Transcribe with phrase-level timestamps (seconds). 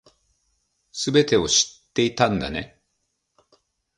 [0.91, 2.81] 全てを知っていたんだね